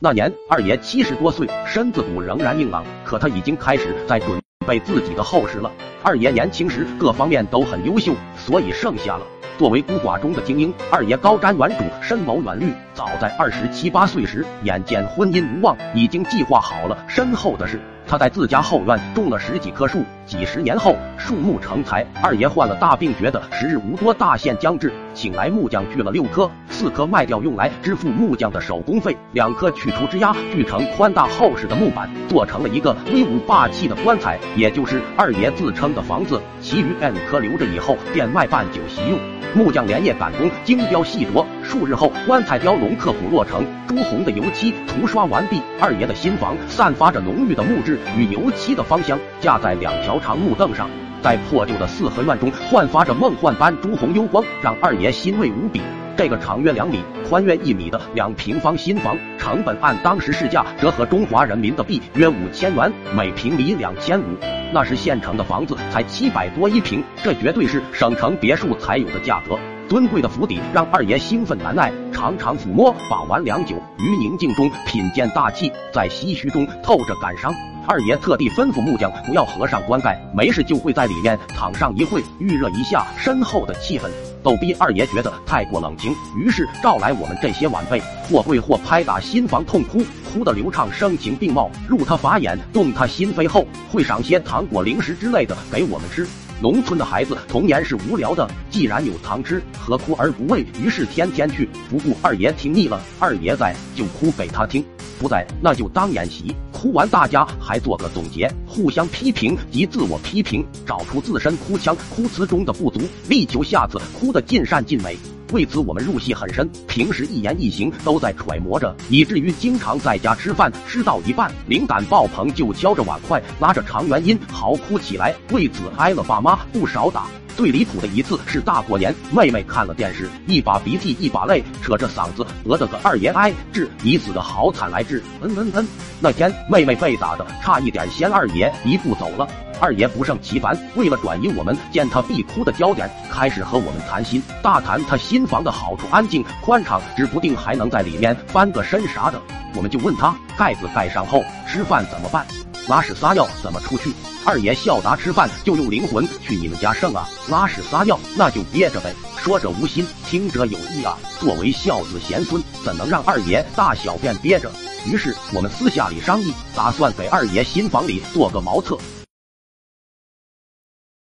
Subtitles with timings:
[0.00, 5.68] 那年二爷七十多岁，身子骨仍然硬朗，可他已经开始在准备自己的后事了。
[6.04, 9.26] 二爷年轻时各方面都很优秀，所以剩下了。
[9.58, 12.72] 作为孤寡中的精英，二爷高瞻远瞩，深谋远虑。
[12.94, 17.80] 早在二十七八岁时，眼见婚姻无望，已经计划好了身后的事。
[18.08, 22.06] 他在自家后院种了十几棵树，几十年后树木成材。
[22.22, 36.40] 二爷患了大病，觉得时日无多，大限将至，请来木匠锯了六棵，四棵卖掉用来支付木匠的手工费，两棵取出枝丫锯成宽大厚实的木板，做成了一个威武霸气的棺材，也就是二爷自称的房子。
[36.62, 39.37] 其余 N 颗留着以后变卖办酒席用。
[39.54, 41.44] 木匠连夜赶工，精雕细琢。
[41.62, 45.60] 数日后，棺材雕龙刻虎落成，朱红的油漆涂刷完毕。
[45.80, 50.88] 二爷的新房散发着浓郁的木质与油漆的芳香，架在两条长木凳上，
[51.22, 55.80] 在破旧的四合院中焕发着梦幻般朱红幽光，让二爷欣慰无比。
[56.18, 64.24] 这个长约两米、宽约一米的两平方新房，成本按当时市价折合中华人民的币约五千元，每平米两千五。
[64.72, 69.56] 那时县城的房子才七百多一平，这绝对是省城别墅才有的价格。
[69.88, 77.54] 尊贵的府邸让二爷兴奋难耐，常常抚摸把玩良久，于宁静中品鉴大气，在唏嘘中透着感伤。
[77.86, 84.10] 二爷特地吩咐木匠不要合上棺盖，没事就会在里面躺上一会，预热一下身后的气氛。
[84.48, 96.26] 逗逼二爷觉得太过冷清，于是召来我们这些晚辈，或跪或拍打心房痛哭，哭得流畅声情并茂，入他法眼，动他心扉后，会赏些糖果零食之类的给我们吃。
[96.62, 100.64] 农村的孩子童年是无聊的，既然有糖吃，何哭而不为？
[100.82, 101.68] 于是天天去。
[101.90, 104.82] 不顾二爷听腻了，二爷在就哭给他听。
[105.18, 106.54] 不在，那就当演习。
[106.72, 115.16] 哭完，大家还做个总结，互相批评及自我批评，找出自身哭腔、哭词中的不足，力求下次哭得尽善尽美。
[115.52, 125.34] 为此，我们入戏很深，平时一言一行都在揣摩着，以至于经常在家吃饭，吃到一半，灵感爆棚，就敲着碗筷，拉着长元音嚎哭起来。
[125.50, 127.26] 为此，挨了爸妈不少打。
[127.58, 135.88] 最离谱的一次是大过年，妹妹看了电视，一把鼻涕一把泪，扯着嗓子讹的个二爷哀治你死的好惨来治，嗯嗯嗯。
[136.20, 139.48] 那天妹妹被打的差一点先二爷一步走了，
[139.80, 149.42] 二爷不胜其烦，为了转移我们见他必哭的焦点，开始和我们谈心，大谈他新房的好处，安静宽敞，指不定还能在里面翻个身啥的。
[149.74, 152.46] 我们就问他盖子盖上后吃饭怎么办？
[152.88, 154.14] 拉屎撒尿怎么出去？
[154.46, 159.14] 二爷笑答：吃饭就用灵魂去你们家剩啊，拉屎撒尿那就憋着呗。
[159.36, 161.18] 说者无心，听者有意啊。
[161.38, 164.70] 作为孝子贤孙，怎能让二爷大小便憋着？
[165.04, 168.98] 于是我们私下里商议，打算给二爷新房里做个茅厕。